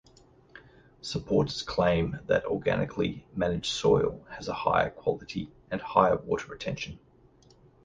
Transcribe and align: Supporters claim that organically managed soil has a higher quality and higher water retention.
Supporters 1.03 1.61
claim 1.61 2.21
that 2.25 2.45
organically 2.47 3.23
managed 3.35 3.67
soil 3.67 4.25
has 4.31 4.47
a 4.47 4.53
higher 4.55 4.89
quality 4.89 5.51
and 5.69 5.79
higher 5.79 6.17
water 6.17 6.47
retention. 6.47 6.97